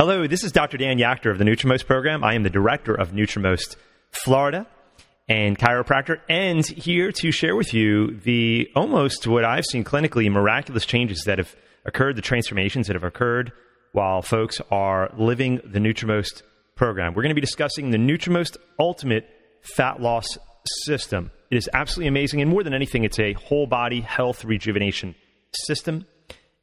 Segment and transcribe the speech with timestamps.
[0.00, 0.78] Hello, this is Dr.
[0.78, 2.24] Dan Yachter of the Nutrimost program.
[2.24, 3.76] I am the director of Nutrimost
[4.10, 4.66] Florida
[5.28, 10.86] and chiropractor, and here to share with you the almost what I've seen clinically miraculous
[10.86, 13.52] changes that have occurred, the transformations that have occurred
[13.92, 16.44] while folks are living the Nutrimost
[16.76, 17.12] program.
[17.12, 19.28] We're going to be discussing the Nutrimost Ultimate
[19.60, 20.38] Fat Loss
[20.86, 21.30] System.
[21.50, 25.14] It is absolutely amazing, and more than anything, it's a whole body health rejuvenation
[25.52, 26.06] system.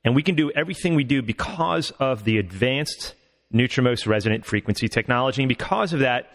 [0.04, 3.14] And we can do everything we do because of the advanced
[3.54, 5.42] Nutrimost resonant frequency technology.
[5.42, 6.32] And because of that,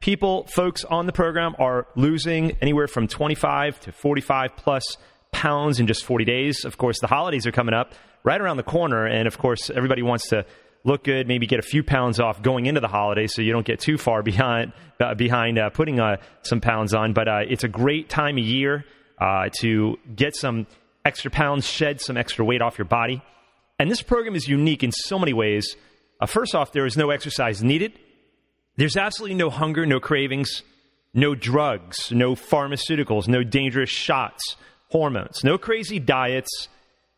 [0.00, 4.96] people, folks on the program are losing anywhere from 25 to 45 plus
[5.32, 6.64] pounds in just 40 days.
[6.64, 9.06] Of course, the holidays are coming up right around the corner.
[9.06, 10.46] And of course, everybody wants to
[10.84, 13.66] look good, maybe get a few pounds off going into the holidays so you don't
[13.66, 17.12] get too far behind, uh, behind uh, putting uh, some pounds on.
[17.12, 18.84] But uh, it's a great time of year
[19.18, 20.66] uh, to get some
[21.04, 23.22] extra pounds, shed some extra weight off your body.
[23.78, 25.76] And this program is unique in so many ways.
[26.20, 27.92] Uh, first off, there is no exercise needed.
[28.76, 30.62] There's absolutely no hunger, no cravings,
[31.14, 34.56] no drugs, no pharmaceuticals, no dangerous shots,
[34.90, 36.68] hormones, no crazy diets,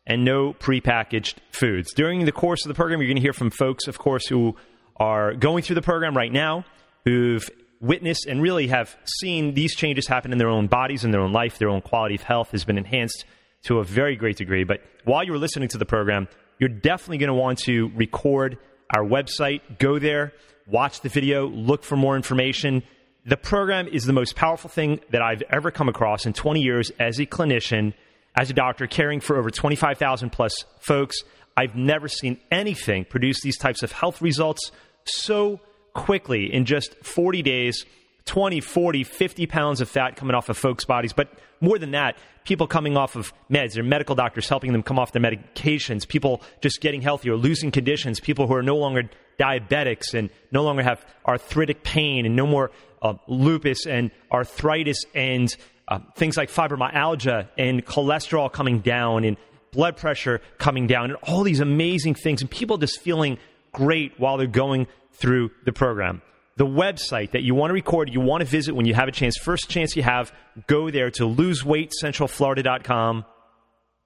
[0.07, 1.93] and no prepackaged foods.
[1.93, 4.55] During the course of the program, you're going to hear from folks, of course, who
[4.97, 6.65] are going through the program right now,
[7.05, 7.47] who've
[7.79, 11.31] witnessed and really have seen these changes happen in their own bodies, in their own
[11.31, 13.23] life, their own quality of health has been enhanced
[13.63, 14.63] to a very great degree.
[14.63, 18.57] But while you're listening to the program, you're definitely going to want to record
[18.89, 20.33] our website, go there,
[20.67, 22.83] watch the video, look for more information.
[23.25, 26.91] The program is the most powerful thing that I've ever come across in 20 years
[26.99, 27.93] as a clinician,
[28.35, 31.17] as a doctor, caring for over 25,000 plus folks.
[31.55, 34.71] I've never seen anything produce these types of health results
[35.05, 35.59] so
[35.93, 37.85] quickly in just 40 days
[38.25, 41.13] 20, 40, 50 pounds of fat coming off of folks' bodies.
[41.13, 41.29] But
[41.61, 45.11] more than that, people coming off of meds, their medical doctors helping them come off
[45.11, 50.29] their medications, people just getting healthier, losing conditions, people who are no longer diabetics and
[50.51, 55.55] no longer have arthritic pain and no more uh, lupus and arthritis and
[55.87, 59.37] uh, things like fibromyalgia and cholesterol coming down and
[59.71, 63.37] blood pressure coming down and all these amazing things and people just feeling
[63.71, 66.21] great while they're going through the program
[66.59, 69.13] the website that you want to record, you want to visit when you have a
[69.13, 70.33] chance, first chance you have,
[70.67, 73.23] go there to loseweightcentralflorida.com.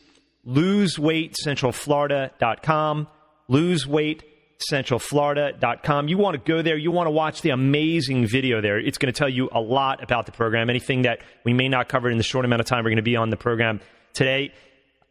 [0.47, 3.09] loseweightcentralflorida.com.
[3.49, 4.23] Lose weight
[4.71, 6.09] centralflorida.com.
[6.09, 6.77] You want to go there.
[6.77, 8.79] You want to watch the amazing video there.
[8.79, 11.89] It's going to tell you a lot about the program, anything that we may not
[11.89, 13.81] cover in the short amount of time we're going to be on the program
[14.13, 14.53] today.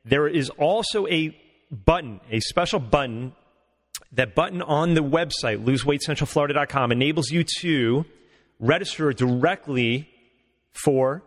[0.05, 1.37] There is also a
[1.71, 3.33] button, a special button.
[4.13, 8.05] That button on the website, loseweightcentralflorida.com, enables you to
[8.59, 10.07] register directly
[10.71, 11.23] for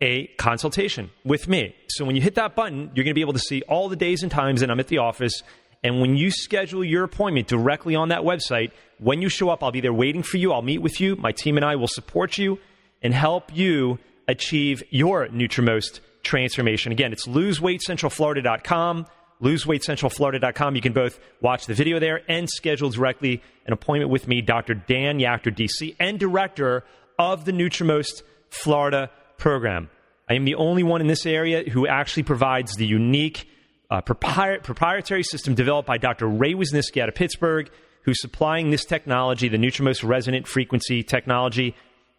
[0.00, 1.74] a consultation with me.
[1.88, 3.96] So when you hit that button, you're going to be able to see all the
[3.96, 5.42] days and times that I'm at the office
[5.82, 9.72] and when you schedule your appointment directly on that website, when you show up, I'll
[9.72, 10.52] be there waiting for you.
[10.52, 11.16] I'll meet with you.
[11.16, 12.58] My team and I will support you
[13.02, 16.92] and help you achieve your Nutrimost transformation.
[16.92, 19.06] Again, it's loseweightcentralflorida.com,
[19.42, 20.74] loseweightcentralflorida.com.
[20.74, 24.74] You can both watch the video there and schedule directly an appointment with me, Dr.
[24.74, 26.84] Dan Yachter, DC, and director
[27.18, 29.90] of the Nutrimost Florida program.
[30.28, 33.48] I am the only one in this area who actually provides the unique
[33.90, 36.26] uh, propri- proprietary system developed by Dr.
[36.26, 37.70] Ray Wisniewski out of Pittsburgh,
[38.02, 41.74] who's supplying this technology, the Nutrimost resonant frequency technology,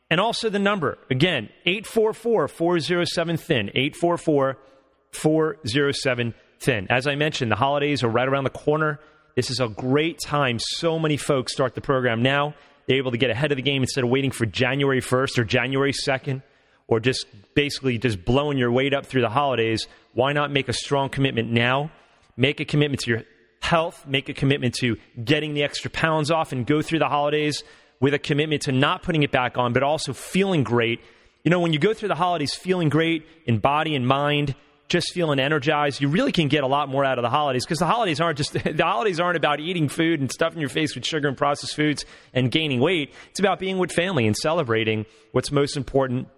[0.09, 0.97] and also the number.
[1.09, 4.57] Again, 844 407 THIN, 844
[5.11, 6.87] 407 THIN.
[6.89, 8.99] As I mentioned, the holidays are right around the corner.
[9.35, 10.57] This is a great time.
[10.59, 12.55] So many folks start the program now.
[12.87, 15.43] They're able to get ahead of the game instead of waiting for January 1st or
[15.43, 16.41] January 2nd
[16.87, 20.73] or just basically just blowing your weight up through the holidays, why not make a
[20.73, 21.91] strong commitment now?
[22.37, 23.23] Make a commitment to your
[23.61, 27.63] health, make a commitment to getting the extra pounds off and go through the holidays
[27.99, 31.01] with a commitment to not putting it back on, but also feeling great.
[31.43, 34.55] You know, when you go through the holidays feeling great in body and mind,
[34.87, 37.79] just feeling energized, you really can get a lot more out of the holidays because
[37.79, 41.05] the holidays aren't just the holidays aren't about eating food and stuffing your face with
[41.05, 43.13] sugar and processed foods and gaining weight.
[43.29, 46.29] It's about being with family and celebrating what's most important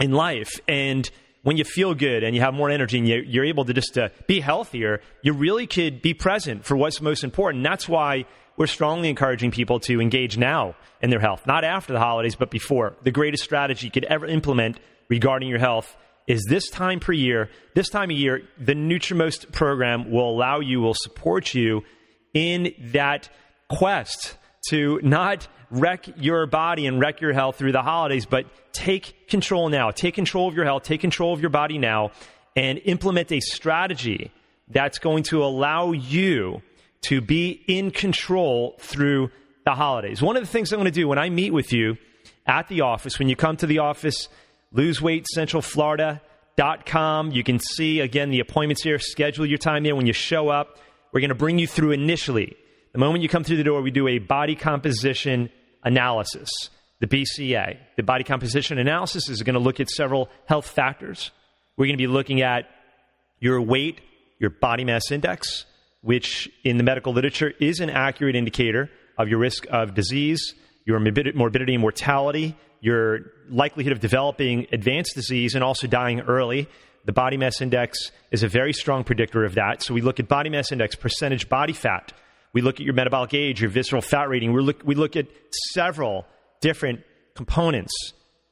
[0.00, 0.60] in life.
[0.68, 1.08] And
[1.42, 3.96] when you feel good and you have more energy and you, are able to just
[3.96, 7.62] uh, be healthier, you really could be present for what's most important.
[7.62, 8.26] That's why
[8.56, 12.50] we're strongly encouraging people to engage now in their health, not after the holidays, but
[12.50, 12.96] before.
[13.02, 15.94] The greatest strategy you could ever implement regarding your health
[16.26, 20.80] is this time per year, this time of year, the Nutrimost program will allow you,
[20.80, 21.84] will support you
[22.34, 23.28] in that
[23.68, 24.36] quest
[24.70, 29.68] to not wreck your body and wreck your health through the holidays, but take control
[29.68, 29.90] now.
[29.90, 32.12] Take control of your health, take control of your body now,
[32.54, 34.30] and implement a strategy
[34.68, 36.62] that's going to allow you
[37.02, 39.30] to be in control through
[39.64, 40.22] the holidays.
[40.22, 41.98] One of the things I'm going to do when I meet with you
[42.46, 44.28] at the office, when you come to the office,
[44.74, 47.32] loseweightcentralflorida.com.
[47.32, 48.98] You can see, again, the appointments here.
[48.98, 50.78] Schedule your time there when you show up.
[51.12, 52.56] We're going to bring you through initially.
[52.96, 55.50] The moment you come through the door, we do a body composition
[55.84, 56.48] analysis,
[56.98, 57.76] the BCA.
[57.94, 61.30] The body composition analysis is going to look at several health factors.
[61.76, 62.70] We're going to be looking at
[63.38, 64.00] your weight,
[64.38, 65.66] your body mass index,
[66.00, 68.88] which in the medical literature is an accurate indicator
[69.18, 70.54] of your risk of disease,
[70.86, 76.66] your morbidity and mortality, your likelihood of developing advanced disease and also dying early.
[77.04, 79.82] The body mass index is a very strong predictor of that.
[79.82, 82.14] So we look at body mass index, percentage body fat.
[82.56, 84.54] We look at your metabolic age, your visceral fat rating.
[84.54, 85.26] We look, we look at
[85.74, 86.24] several
[86.62, 87.02] different
[87.34, 87.92] components,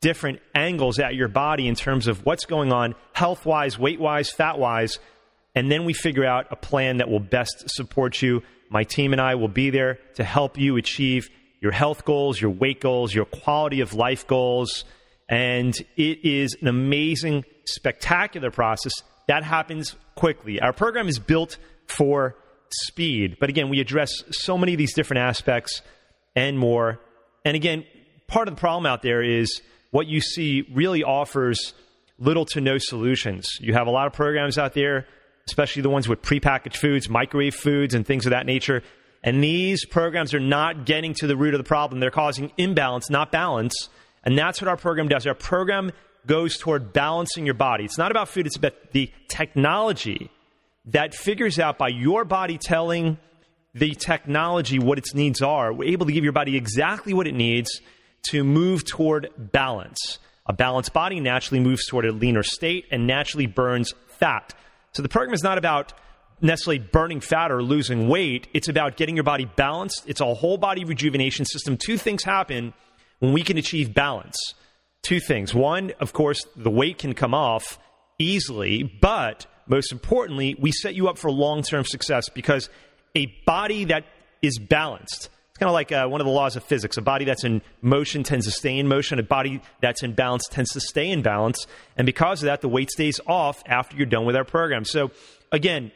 [0.03, 4.31] different angles at your body in terms of what's going on health wise, weight wise,
[4.31, 4.99] fat wise.
[5.55, 8.43] And then we figure out a plan that will best support you.
[8.69, 11.31] My team and I will be there to help you achieve
[11.63, 14.85] your health goals, your weight goals, your quality of life goals.
[15.31, 18.93] And it is an amazing, spectacular process
[19.29, 20.61] that happens quickly.
[20.61, 22.37] Our program is built for
[22.71, 25.83] speed, but again, we address so many of these different aspects
[26.35, 27.01] and more.
[27.45, 27.85] And again,
[28.27, 31.75] part of the problem out there is what you see really offers
[32.19, 33.49] little to no solutions.
[33.61, 35.07] You have a lot of programs out there,
[35.47, 38.83] especially the ones with prepackaged foods, microwave foods, and things of that nature
[39.25, 41.99] and these programs are not getting to the root of the problem.
[41.99, 43.89] They're causing imbalance, not balance.
[44.23, 45.27] And that's what our program does.
[45.27, 45.93] Our program
[46.27, 47.85] goes toward balancing your body.
[47.85, 50.31] It's not about food, it's about the technology
[50.87, 53.19] that figures out by your body telling
[53.75, 55.73] the technology what its needs are.
[55.73, 57.81] We're able to give your body exactly what it needs
[58.31, 60.19] to move toward balance.
[60.47, 64.55] A balanced body naturally moves toward a leaner state and naturally burns fat.
[64.93, 65.93] So the program is not about
[66.41, 68.47] necessarily burning fat or losing weight.
[68.53, 70.05] It's about getting your body balanced.
[70.07, 71.77] It's a whole body rejuvenation system.
[71.77, 72.75] Two things happen
[73.19, 74.37] when we can achieve balance.
[75.03, 75.55] Two things.
[75.55, 77.79] One, of course, the weight can come off
[78.19, 82.69] easily, but most importantly, we set you up for long term success because
[83.15, 84.05] a body that
[84.43, 86.97] is balanced, it's kind of like uh, one of the laws of physics.
[86.97, 89.19] A body that's in motion tends to stay in motion.
[89.19, 91.67] A body that's in balance tends to stay in balance.
[91.97, 94.85] And because of that, the weight stays off after you're done with our program.
[94.85, 95.13] So,
[95.53, 95.93] again,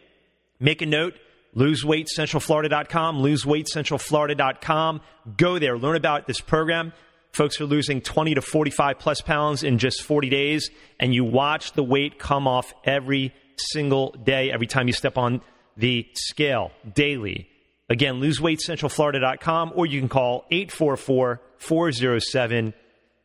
[0.60, 1.14] Make a note
[1.56, 5.00] loseweightcentralflorida.com, loseweightcentralflorida.com.
[5.36, 6.92] Go there, learn about this program.
[7.32, 11.72] Folks are losing 20 to 45 plus pounds in just 40 days, and you watch
[11.72, 15.40] the weight come off every single day, every time you step on
[15.76, 17.48] the scale daily.
[17.88, 22.74] Again, loseweightcentralflorida.com, or you can call 844 407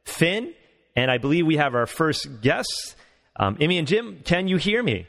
[0.06, 0.54] THIN.
[0.96, 2.96] And I believe we have our first guest.
[3.36, 5.08] Um, Emmy and Jim, can you hear me?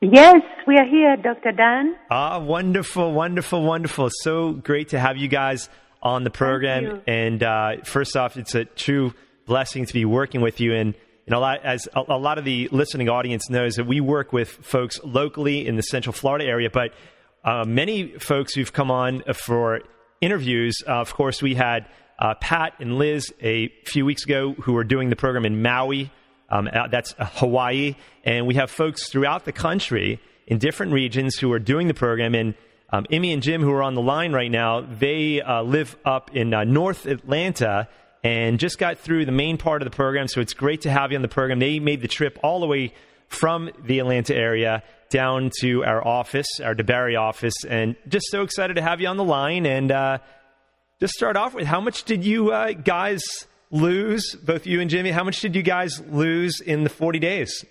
[0.00, 1.52] Yes, we are here, Dr.
[1.52, 1.96] Dan.
[2.10, 4.10] Ah, wonderful, wonderful, wonderful.
[4.10, 5.70] So great to have you guys
[6.02, 7.00] on the program.
[7.06, 9.14] And uh, first off, it's a true
[9.46, 10.74] blessing to be working with you.
[10.74, 10.94] And
[11.30, 14.48] know, a lot, as a, lot of the listening audience knows, that we work with
[14.48, 16.92] folks locally in the Central Florida area, but
[17.44, 19.80] uh, many folks who've come on for
[20.20, 20.82] interviews.
[20.86, 21.86] Uh, of course, we had
[22.18, 26.10] uh, Pat and Liz a few weeks ago who were doing the program in Maui.
[26.48, 27.96] Um, uh, that's Hawaii.
[28.24, 32.34] And we have folks throughout the country in different regions who are doing the program.
[32.34, 32.54] And
[32.90, 36.34] um, Emmy and Jim, who are on the line right now, they uh, live up
[36.34, 37.88] in uh, North Atlanta
[38.24, 40.26] and just got through the main part of the program.
[40.26, 41.58] So it's great to have you on the program.
[41.58, 42.94] They made the trip all the way
[43.28, 48.74] from the Atlanta area down to our office, our DeBary office, and just so excited
[48.74, 49.66] to have you on the line.
[49.66, 50.18] And uh,
[51.00, 53.22] just start off with how much did you uh, guys
[53.70, 55.10] lose, both you and Jimmy?
[55.10, 57.64] How much did you guys lose in the 40 days?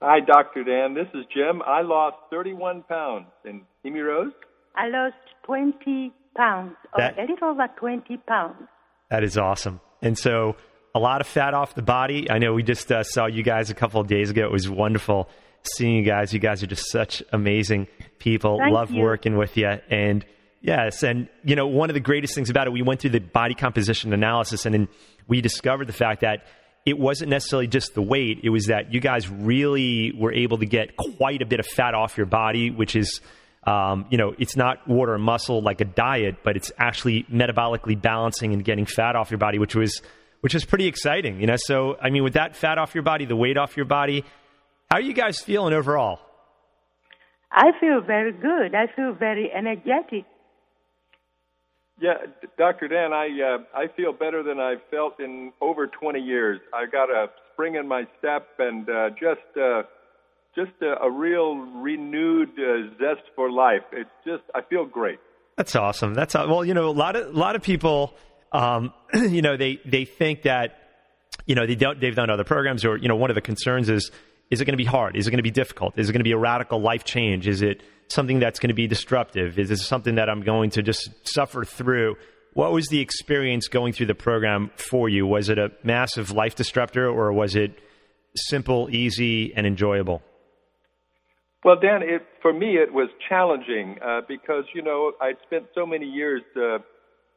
[0.00, 0.64] Hi, Dr.
[0.64, 0.94] Dan.
[0.94, 1.62] This is Jim.
[1.66, 3.26] I lost 31 pounds.
[3.44, 4.32] And Amy Rose?
[4.76, 8.68] I lost 20 pounds, or That- a little over 20 pounds.
[9.10, 9.80] That is awesome.
[10.02, 10.56] And so,
[10.94, 12.30] a lot of fat off the body.
[12.30, 14.44] I know we just uh, saw you guys a couple of days ago.
[14.44, 15.28] It was wonderful
[15.62, 16.32] seeing you guys.
[16.32, 17.86] You guys are just such amazing
[18.18, 18.58] people.
[18.58, 19.02] Thank Love you.
[19.02, 19.68] working with you.
[19.90, 20.24] And
[20.60, 23.20] yes, and you know, one of the greatest things about it, we went through the
[23.20, 24.88] body composition analysis, and then
[25.28, 26.44] we discovered the fact that
[26.86, 28.40] it wasn't necessarily just the weight.
[28.42, 31.94] It was that you guys really were able to get quite a bit of fat
[31.94, 33.20] off your body, which is
[33.64, 38.00] um, you know, it's not water and muscle like a diet, but it's actually metabolically
[38.00, 40.00] balancing and getting fat off your body, which was
[40.40, 41.40] which was pretty exciting.
[41.40, 43.86] You know, so I mean, with that fat off your body, the weight off your
[43.86, 44.24] body,
[44.90, 46.20] how are you guys feeling overall?
[47.52, 48.74] I feel very good.
[48.74, 50.24] I feel very energetic.
[52.00, 52.14] Yeah,
[52.56, 52.88] Dr.
[52.88, 56.60] Dan, I uh, I feel better than I've felt in over 20 years.
[56.72, 59.82] I got a spring in my step and uh, just uh,
[60.54, 63.82] just a, a real renewed uh, zest for life.
[63.92, 65.18] It's just I feel great.
[65.56, 66.14] That's awesome.
[66.14, 68.14] That's well, you know, a lot of a lot of people,
[68.52, 70.78] um, you know, they they think that,
[71.46, 73.88] you know, they don't they've done other programs, or you know, one of the concerns
[73.88, 74.10] is
[74.50, 75.16] is it going to be hard?
[75.16, 75.98] Is it going to be difficult?
[75.98, 77.46] Is it going to be a radical life change?
[77.46, 79.58] Is it something that's going to be disruptive?
[79.58, 82.16] Is this something that I'm going to just suffer through?
[82.54, 85.24] What was the experience going through the program for you?
[85.26, 87.78] Was it a massive life disruptor, or was it
[88.34, 90.22] simple, easy, and enjoyable?
[91.64, 95.84] Well, Dan, it, for me it was challenging uh, because you know I'd spent so
[95.86, 96.78] many years uh,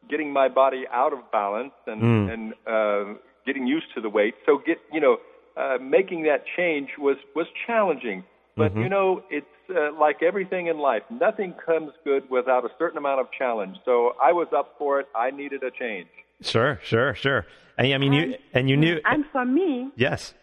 [0.10, 2.34] getting my body out of balance and Mm.
[2.34, 4.36] and uh, getting used to the weight.
[4.46, 5.18] So get you know
[5.58, 8.24] uh, making that change was was challenging.
[8.56, 11.02] But you know it's uh, like everything in life.
[11.10, 13.78] Nothing comes good without a certain amount of challenge.
[13.84, 15.08] So I was up for it.
[15.16, 16.08] I needed a change.
[16.42, 17.46] Sure, sure, sure.
[17.78, 20.34] And I mean, you and you knew, And for me, yes.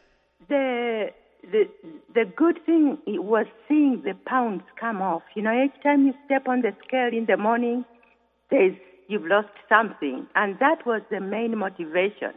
[0.48, 1.10] the
[1.42, 1.64] the
[2.14, 5.22] the good thing was seeing the pounds come off.
[5.34, 7.84] You know, each time you step on the scale in the morning,
[8.50, 8.74] there's
[9.08, 12.32] you've lost something, and that was the main motivation.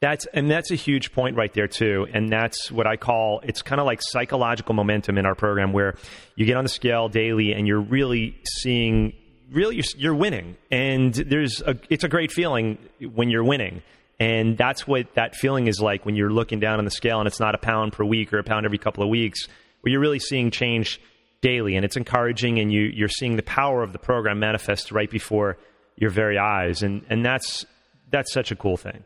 [0.00, 3.62] That's and that's a huge point right there too, and that's what I call it's
[3.62, 5.94] kind of like psychological momentum in our program, where
[6.36, 9.14] you get on the scale daily and you're really seeing,
[9.50, 12.78] really you're, you're winning, and there's a it's a great feeling
[13.14, 13.82] when you're winning,
[14.18, 17.26] and that's what that feeling is like when you're looking down on the scale and
[17.26, 19.48] it's not a pound per week or a pound every couple of weeks,
[19.80, 21.00] where you're really seeing change
[21.40, 25.10] daily, and it's encouraging, and you you're seeing the power of the program manifest right
[25.10, 25.58] before
[25.96, 27.66] your very eyes, and and that's
[28.10, 29.04] that's such a cool thing.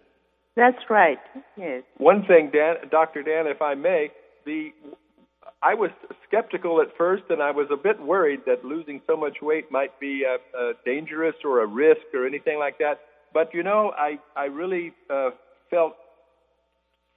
[0.57, 1.19] That's right.
[1.57, 1.85] Yes.
[1.99, 3.23] One thing, Dan, Dr.
[3.23, 4.11] Dan, if I may,
[4.45, 4.71] the
[5.63, 5.91] I was
[6.27, 9.99] skeptical at first, and I was a bit worried that losing so much weight might
[9.99, 13.01] be uh, uh, dangerous or a risk or anything like that.
[13.33, 15.31] But you know, I I really uh,
[15.71, 15.95] felt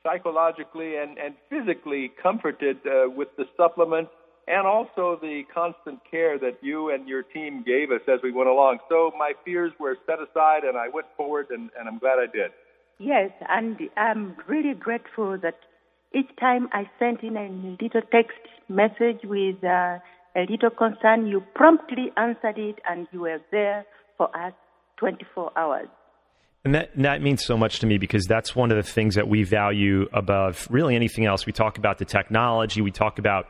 [0.04, 4.10] psychologically and and physically comforted uh, with the supplement
[4.48, 8.50] and also the constant care that you and your team gave us as we went
[8.50, 8.80] along.
[8.90, 12.26] So my fears were set aside, and I went forward, and, and I'm glad I
[12.26, 12.52] did.
[12.98, 15.60] Yes, and I'm really grateful that
[16.14, 17.50] each time I sent in a
[17.82, 18.38] little text
[18.68, 20.00] message with uh,
[20.36, 23.86] a little concern, you promptly answered it and you were there
[24.18, 24.54] for us
[24.98, 25.88] 24 hours.
[26.64, 29.16] And that, and that means so much to me because that's one of the things
[29.16, 31.46] that we value above really anything else.
[31.46, 33.48] We talk about the technology, we talk about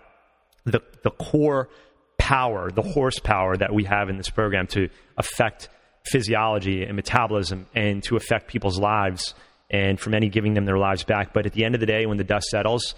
[0.63, 1.69] the, the core
[2.17, 4.87] power, the horsepower that we have in this program to
[5.17, 5.67] affect
[6.05, 9.33] physiology and metabolism and to affect people's lives
[9.69, 11.33] and for many giving them their lives back.
[11.33, 12.95] But at the end of the day, when the dust settles,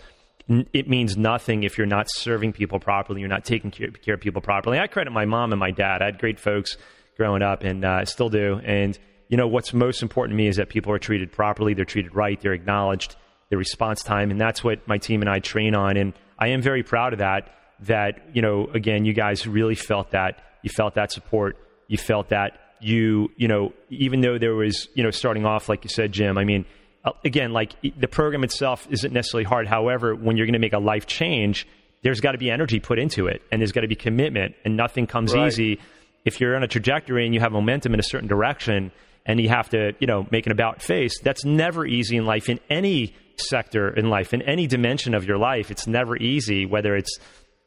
[0.74, 4.22] it means nothing if you're not serving people properly, you're not taking care, care of
[4.22, 4.78] people properly.
[4.78, 6.02] I credit my mom and my dad.
[6.02, 6.78] I had great folks
[7.18, 8.60] growing up and uh, still do.
[8.64, 9.00] And,
[9.34, 12.14] you know, what's most important to me is that people are treated properly, they're treated
[12.14, 13.16] right, they're acknowledged,
[13.50, 14.30] their response time.
[14.30, 15.98] And that's what my team and I train on.
[15.98, 17.50] And I am very proud of that,
[17.80, 20.40] that, you know, again, you guys really felt that.
[20.62, 21.58] You felt that support.
[21.88, 25.84] You felt that you, you know, even though there was, you know, starting off, like
[25.84, 26.64] you said, Jim, I mean,
[27.04, 29.66] uh, again, like the program itself isn't necessarily hard.
[29.66, 31.68] However, when you're going to make a life change,
[32.04, 34.78] there's got to be energy put into it and there's got to be commitment and
[34.78, 35.48] nothing comes Right.
[35.48, 35.80] easy.
[36.24, 38.92] If you're on a trajectory and you have momentum in a certain direction
[39.26, 42.50] and you have to, you know, make an about face, that's never easy in life
[42.50, 45.72] in any sector in life, in any dimension of your life.
[45.72, 47.18] It's never easy, whether it's,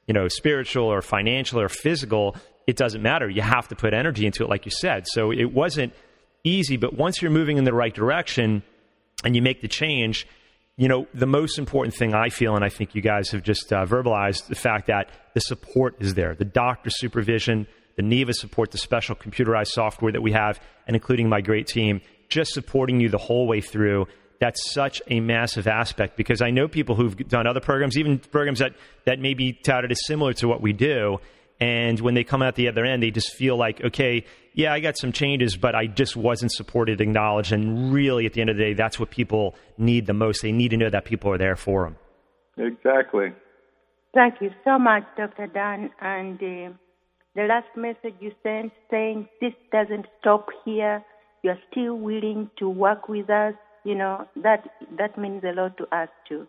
[0.07, 2.37] you know, spiritual or financial or physical,
[2.67, 3.29] it doesn't matter.
[3.29, 5.07] You have to put energy into it, like you said.
[5.07, 5.93] So it wasn't
[6.45, 8.63] easy, but once you're moving in the right direction
[9.25, 10.27] and you make the change,
[10.77, 13.73] you know, the most important thing I feel, and I think you guys have just
[13.73, 18.71] uh, verbalized the fact that the support is there, the doctor supervision, the NEVA support,
[18.71, 23.09] the special computerized software that we have, and including my great team, just supporting you
[23.09, 24.07] the whole way through.
[24.39, 28.59] That's such a massive aspect because I know people who've done other programs, even programs
[28.59, 28.75] that,
[29.07, 31.19] that may be touted as similar to what we do.
[31.59, 34.81] And when they come out the other end, they just feel like, okay, yeah, I
[34.81, 37.53] got some changes, but I just wasn't supported, acknowledged.
[37.53, 40.43] And really, at the end of the day, that's what people need the most.
[40.43, 41.97] They need to know that people are there for them.
[42.59, 43.33] Exactly.
[44.15, 45.47] Thank you so much, Dr.
[45.47, 45.91] Dan.
[46.01, 46.77] And uh,
[47.37, 51.05] the last message you sent saying this doesn't stop here.
[51.43, 53.55] You're still willing to work with us.
[53.85, 54.67] You know that
[54.99, 56.49] that means a lot to us too.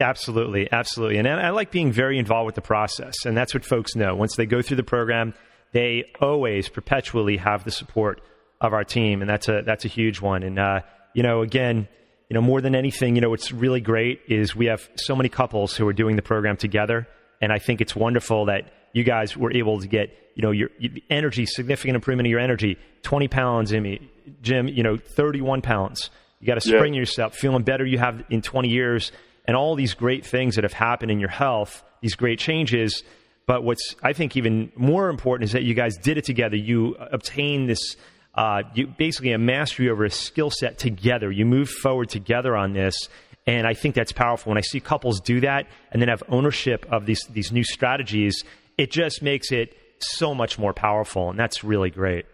[0.00, 3.94] Absolutely, absolutely, and I like being very involved with the process, and that's what folks
[3.94, 4.14] know.
[4.16, 5.34] Once they go through the program,
[5.72, 8.20] they always perpetually have the support
[8.60, 10.42] of our team, and that's a that's a huge one.
[10.42, 10.80] And uh,
[11.14, 11.88] you know, again,
[12.28, 15.28] you know, more than anything, you know, what's really great is we have so many
[15.28, 17.06] couples who are doing the program together,
[17.40, 20.70] and I think it's wonderful that you guys were able to get, you know, your,
[20.78, 24.10] your energy, significant improvement in your energy, 20 pounds, Jimmy,
[24.40, 26.08] Jim, you know, 31 pounds.
[26.40, 27.00] You got to spring yeah.
[27.00, 29.12] yourself, feeling better you have in 20 years,
[29.44, 33.02] and all these great things that have happened in your health, these great changes.
[33.46, 36.56] But what's, I think, even more important is that you guys did it together.
[36.56, 37.96] You obtained this
[38.34, 41.30] uh, you basically a mastery over a skill set together.
[41.30, 43.08] You move forward together on this.
[43.46, 44.50] And I think that's powerful.
[44.50, 48.42] When I see couples do that and then have ownership of these, these new strategies,
[48.78, 51.30] it just makes it so much more powerful.
[51.30, 52.26] And that's really great.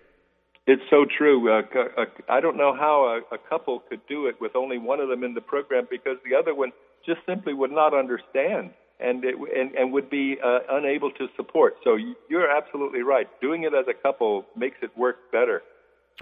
[0.67, 1.51] It's so true.
[1.51, 5.01] Uh, uh, I don't know how a, a couple could do it with only one
[5.01, 6.71] of them in the program because the other one
[7.05, 8.71] just simply would not understand
[9.01, 11.77] and it, and, and would be uh, unable to support.
[11.83, 11.97] So
[12.29, 13.27] you're absolutely right.
[13.41, 15.63] Doing it as a couple makes it work better.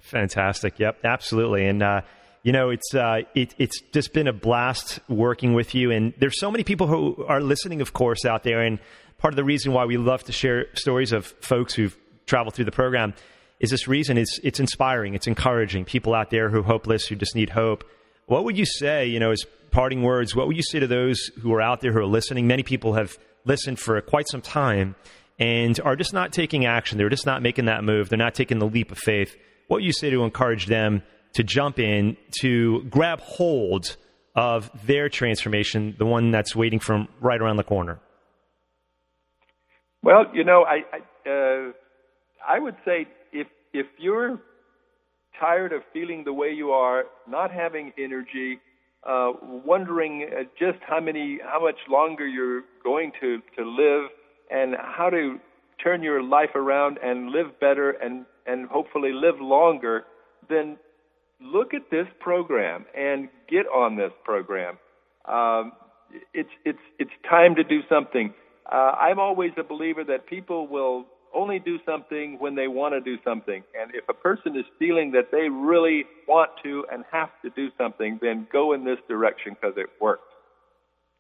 [0.03, 0.79] Fantastic.
[0.79, 1.67] Yep, absolutely.
[1.67, 2.03] And uh,
[2.43, 5.91] you know, it's uh, it, it's just been a blast working with you.
[5.91, 8.63] And there's so many people who are listening, of course, out there.
[8.63, 8.79] And
[9.19, 11.97] part of the reason why we love to share stories of folks who've
[12.27, 13.15] traveled through the program
[13.61, 14.17] is this reason.
[14.17, 15.15] It's it's inspiring.
[15.15, 17.85] It's encouraging people out there who are hopeless, who just need hope.
[18.27, 19.07] What would you say?
[19.07, 21.93] You know, as parting words, what would you say to those who are out there
[21.93, 22.47] who are listening?
[22.47, 24.95] Many people have listened for quite some time
[25.39, 26.99] and are just not taking action.
[26.99, 28.09] They're just not making that move.
[28.09, 29.37] They're not taking the leap of faith
[29.69, 31.03] what you say to encourage them
[31.35, 33.97] to jump in, to grab hold
[34.35, 38.01] of their transformation, the one that's waiting from right around the corner?
[40.09, 41.73] Well, you know, I I, uh,
[42.55, 44.41] I would say if if you're
[45.39, 48.59] tired of feeling the way you are, not having energy,
[49.07, 49.33] uh,
[49.67, 54.09] wondering uh, just how many how much longer you're going to to live,
[54.51, 55.39] and how to
[55.85, 60.05] turn your life around and live better and and hopefully live longer,
[60.49, 60.79] then
[61.39, 64.79] look at this program and get on this program.
[65.27, 65.73] Um,
[66.33, 68.33] it's it's it's time to do something.
[68.71, 73.01] Uh, I'm always a believer that people will only do something when they want to
[73.01, 73.63] do something.
[73.79, 77.69] And if a person is feeling that they really want to and have to do
[77.77, 80.23] something, then go in this direction because it works.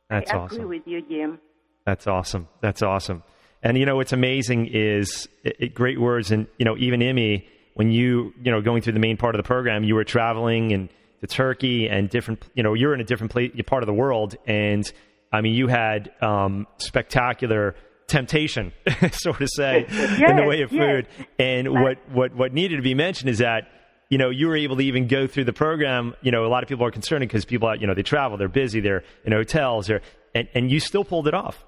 [0.08, 0.62] That's I awesome.
[0.62, 1.38] agree with you, Jim.
[1.84, 2.48] That's awesome.
[2.60, 3.22] That's awesome.
[3.62, 7.44] And you know what's amazing is it, it, great words, and you know even Imi,
[7.74, 10.72] when you you know going through the main part of the program, you were traveling
[10.72, 10.88] and
[11.20, 14.36] to Turkey and different, you know, you're in a different place, part of the world,
[14.46, 14.90] and
[15.32, 17.74] I mean you had um, spectacular
[18.06, 18.72] temptation,
[19.12, 21.06] so to say, yes, in the way of food.
[21.18, 21.28] Yes.
[21.38, 23.68] And what what what needed to be mentioned is that
[24.08, 26.14] you know, you were able to even go through the program.
[26.22, 28.48] You know, a lot of people are concerned because people, you know, they travel, they're
[28.48, 30.00] busy, they're in hotels, they're,
[30.34, 31.64] and, and you still pulled it off.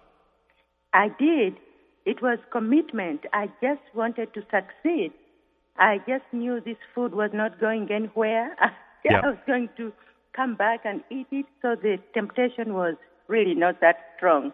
[0.92, 1.56] I did.
[2.06, 3.20] It was commitment.
[3.32, 5.12] I just wanted to succeed.
[5.76, 8.56] I just knew this food was not going anywhere.
[8.60, 9.92] I was going to
[10.34, 12.96] come back and eat it, so the temptation was
[13.30, 14.52] really not that strong.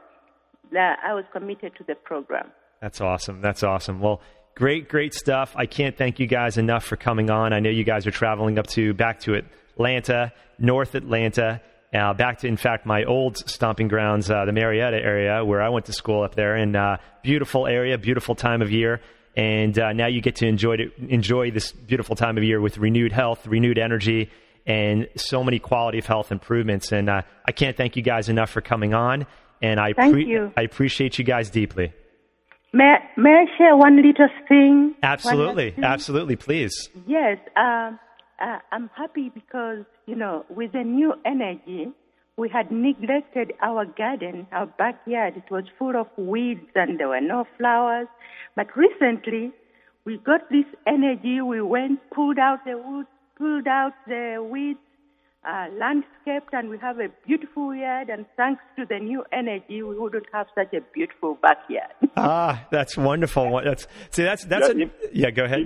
[0.76, 2.52] I was committed to the program.
[2.80, 3.40] That's awesome.
[3.40, 4.00] That's awesome.
[4.00, 4.20] Well,
[4.54, 5.54] great, great stuff.
[5.56, 7.52] I can't thank you guys enough for coming on.
[7.52, 11.60] I know you guys are traveling up to back to Atlanta, North Atlanta,
[11.94, 15.70] uh, back to, in fact, my old stomping grounds, uh, the Marietta area, where I
[15.70, 16.56] went to school up there.
[16.56, 19.00] And uh, beautiful area, beautiful time of year.
[19.36, 22.78] And uh, now you get to enjoy it, enjoy this beautiful time of year with
[22.78, 24.30] renewed health, renewed energy,
[24.66, 26.92] and so many quality of health improvements.
[26.92, 29.26] And uh, I can't thank you guys enough for coming on.
[29.62, 30.52] And I, pre- you.
[30.56, 31.92] I appreciate you guys deeply.
[32.72, 34.94] May, may I share one little thing?
[35.02, 35.84] Absolutely, thing?
[35.84, 36.90] absolutely, please.
[37.06, 37.98] Yes, um,
[38.38, 41.88] uh, I'm happy because, you know, with the new energy,
[42.36, 45.36] we had neglected our garden, our backyard.
[45.36, 48.08] It was full of weeds and there were no flowers.
[48.56, 49.52] But recently,
[50.04, 51.40] we got this energy.
[51.40, 54.78] We went, pulled out the woods, pulled out the weeds,
[55.46, 58.08] uh, landscaped, and we have a beautiful yard.
[58.08, 61.92] And thanks to the new energy, we wouldn't have such a beautiful backyard.
[62.16, 63.60] ah, that's wonderful.
[63.64, 65.30] That's see, that's that's yeah, a, yeah.
[65.30, 65.60] Go ahead.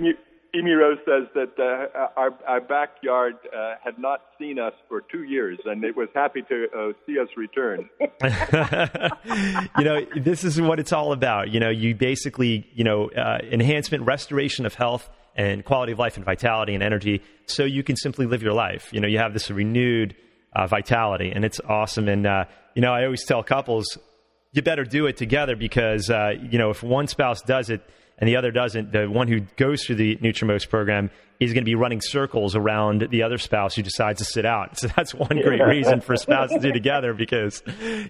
[0.53, 5.23] Amy Rose says that uh, our, our backyard uh, had not seen us for two
[5.23, 7.89] years, and it was happy to uh, see us return.
[9.77, 11.51] you know, this is what it's all about.
[11.51, 16.17] You know, you basically, you know, uh, enhancement, restoration of health and quality of life
[16.17, 18.89] and vitality and energy, so you can simply live your life.
[18.91, 20.15] You know, you have this renewed
[20.53, 22.07] uh, vitality, and it's awesome.
[22.07, 23.97] And uh, you know, I always tell couples,
[24.51, 27.81] you better do it together because you know, if one spouse does it
[28.17, 31.69] and the other doesn't, the one who goes through the Nutrimost program is going to
[31.69, 34.77] be running circles around the other spouse who decides to sit out.
[34.81, 37.63] So that's one great reason for spouses to do together because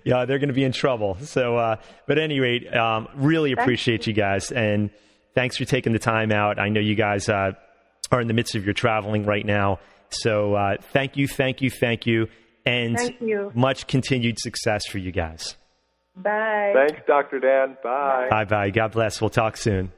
[0.03, 1.17] yeah, they're going to be in trouble.
[1.21, 4.89] So, uh, but at any rate, um, really appreciate you guys and
[5.36, 6.60] thanks for taking the time out.
[6.60, 7.52] I know you guys uh,
[8.12, 9.80] are in the midst of your traveling right now.
[10.10, 12.28] So uh, thank you, thank you, thank you,
[12.65, 13.52] and Thank you.
[13.56, 15.56] much continued success for you guys.
[16.15, 16.74] Bye.
[16.76, 17.39] Thanks, Dr.
[17.39, 17.78] Dan.
[17.84, 18.28] Bye.
[18.30, 18.70] Bye bye.
[18.70, 19.22] God bless.
[19.22, 19.91] We'll talk soon.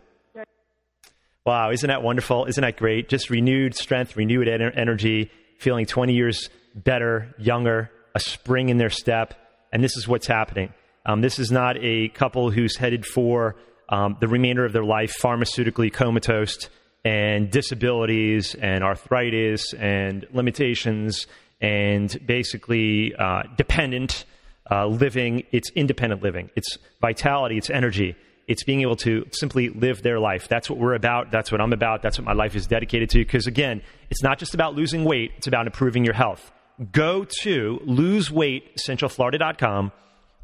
[1.46, 2.46] Wow, isn't that wonderful?
[2.46, 3.10] Isn't that great?
[3.10, 8.89] Just renewed strength, renewed ener- energy, feeling 20 years better, younger, a spring in their
[8.89, 9.34] step.
[9.74, 10.74] And this is what's happening.
[11.06, 13.56] Um, this is not a couple who's headed for
[13.93, 16.67] um, the remainder of their life pharmaceutically comatose
[17.06, 21.27] and disabilities and arthritis and limitations
[21.62, 24.25] and basically uh, dependent
[24.71, 25.43] uh, living.
[25.51, 26.49] It's independent living.
[26.56, 27.60] It's vitality.
[27.60, 28.15] It's energy.
[28.47, 30.47] It's being able to simply live their life.
[30.47, 31.29] That's what we're about.
[31.29, 32.01] That's what I'm about.
[32.01, 33.19] That's what my life is dedicated to.
[33.19, 36.51] Because again, it's not just about losing weight, it's about improving your health.
[36.91, 39.91] Go to loseweightcentralflorida.com,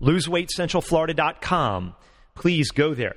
[0.01, 1.95] loseweightcentralflorida.com.
[2.35, 3.15] Please go there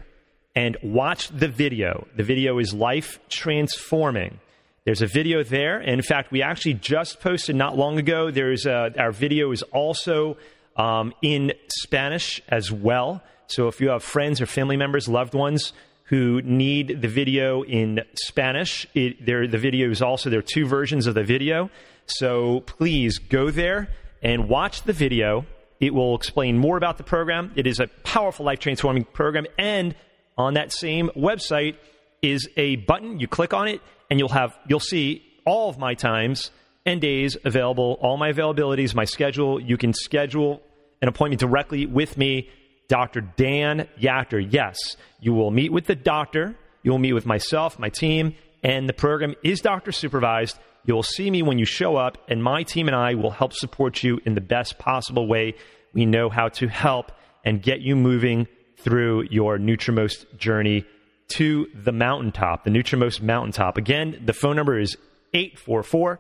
[0.55, 2.07] and watch the video.
[2.17, 4.41] The video is life transforming.
[4.85, 5.79] There's a video there.
[5.79, 8.31] And in fact, we actually just posted not long ago.
[8.31, 10.37] There's a, our video is also
[10.77, 13.23] um, in Spanish as well.
[13.47, 15.73] So if you have friends or family members, loved ones
[16.05, 20.67] who need the video in Spanish, it, there, the video is also, there are two
[20.67, 21.71] versions of the video.
[22.07, 23.89] So please go there
[24.23, 25.47] and watch the video.
[25.81, 27.53] It will explain more about the program.
[27.57, 29.47] It is a powerful life transforming program.
[29.59, 29.95] And
[30.37, 31.77] on that same website
[32.23, 33.19] is a button.
[33.19, 36.51] You click on it and you'll have, you'll see all of my times
[36.85, 39.61] and days available, all my availabilities, my schedule.
[39.61, 40.63] You can schedule
[41.01, 42.49] an appointment directly with me,
[42.89, 43.21] Dr.
[43.21, 44.47] Dan Yachter.
[44.49, 44.79] Yes,
[45.21, 46.57] you will meet with the doctor.
[46.83, 50.59] You will meet with myself, my team, and the program is doctor supervised.
[50.85, 54.03] You'll see me when you show up, and my team and I will help support
[54.03, 55.55] you in the best possible way.
[55.93, 57.13] We know how to help
[57.45, 58.49] and get you moving
[58.83, 60.85] through your Nutrimost journey
[61.29, 63.79] to the mountaintop, the Nutrimost mountaintop.
[63.79, 64.97] Again, the phone number is
[65.33, 66.19] 844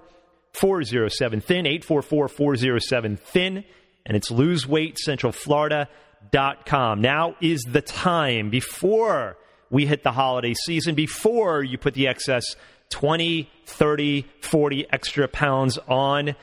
[0.52, 3.64] 407 Thin, 844 407 Thin,
[4.06, 7.00] and it's loseweightcentralflorida.com.
[7.00, 9.36] Now is the time before
[9.70, 12.44] we hit the holiday season, before you put the excess
[12.90, 16.34] 20, 30, 40 extra pounds on.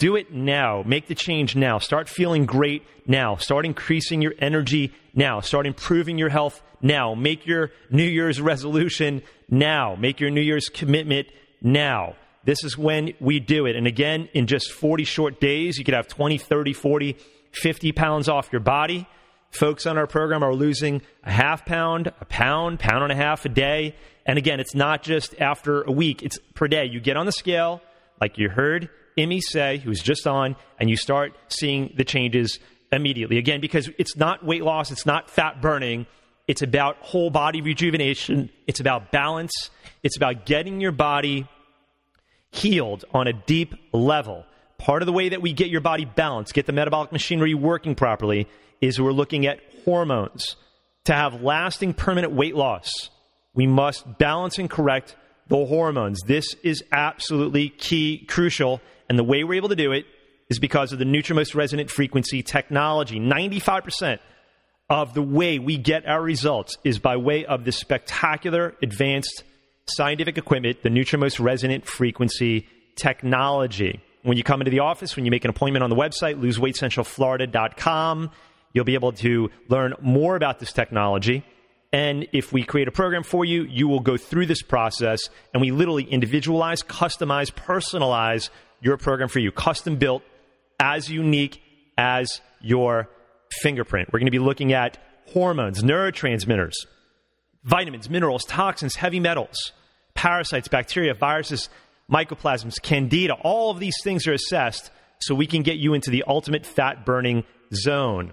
[0.00, 0.82] Do it now.
[0.86, 1.78] Make the change now.
[1.78, 3.36] Start feeling great now.
[3.36, 5.40] Start increasing your energy now.
[5.40, 7.14] Start improving your health now.
[7.14, 9.96] Make your New Year's resolution now.
[9.96, 11.28] Make your New Year's commitment
[11.60, 12.16] now.
[12.44, 13.76] This is when we do it.
[13.76, 17.18] And again, in just 40 short days, you could have 20, 30, 40,
[17.52, 19.06] 50 pounds off your body.
[19.50, 23.44] Folks on our program are losing a half pound, a pound, pound and a half
[23.44, 23.94] a day.
[24.24, 26.86] And again, it's not just after a week, it's per day.
[26.86, 27.82] You get on the scale,
[28.18, 32.58] like you heard Emmy say, who was just on, and you start seeing the changes
[32.92, 33.38] immediately.
[33.38, 36.06] Again, because it's not weight loss, it's not fat burning,
[36.48, 39.70] it's about whole body rejuvenation, it's about balance,
[40.02, 41.46] it's about getting your body
[42.50, 44.44] healed on a deep level.
[44.78, 47.94] Part of the way that we get your body balanced, get the metabolic machinery working
[47.94, 48.48] properly,
[48.80, 50.56] is we're looking at hormones.
[51.04, 53.10] To have lasting permanent weight loss,
[53.54, 55.16] we must balance and correct
[55.48, 56.20] the hormones.
[56.26, 60.06] This is absolutely key, crucial, and the way we're able to do it
[60.48, 63.18] is because of the Nutrimost resonant frequency technology.
[63.18, 64.20] 95%
[64.88, 69.42] of the way we get our results is by way of this spectacular advanced
[69.86, 74.00] scientific equipment, the Nutrimost resonant frequency technology.
[74.22, 78.30] When you come into the office, when you make an appointment on the website, loseweightcentralflorida.com,
[78.72, 81.44] you'll be able to learn more about this technology.
[81.92, 85.20] And if we create a program for you, you will go through this process
[85.52, 88.50] and we literally individualize, customize, personalize
[88.80, 90.22] your program for you, custom built,
[90.78, 91.60] as unique
[91.98, 93.08] as your
[93.60, 94.12] fingerprint.
[94.12, 94.98] We're going to be looking at
[95.32, 96.74] hormones, neurotransmitters,
[97.64, 99.72] vitamins, minerals, toxins, heavy metals,
[100.14, 101.68] parasites, bacteria, viruses,
[102.10, 103.34] mycoplasms, candida.
[103.34, 107.04] All of these things are assessed so we can get you into the ultimate fat
[107.04, 108.32] burning zone.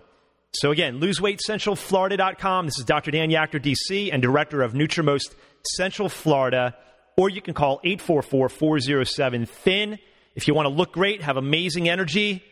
[0.53, 2.65] So again, loseweightcentralflorida.com.
[2.65, 3.11] This is Dr.
[3.11, 5.35] Dan Yachter, DC, and director of Nutrimost
[5.75, 6.75] Central Florida.
[7.17, 9.99] or you can call 844 407 THIN.
[10.35, 12.43] If you want to look great, have amazing energy,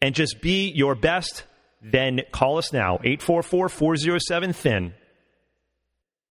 [0.00, 1.44] and just be your best,
[1.82, 4.94] then call us now 844 407 THIN.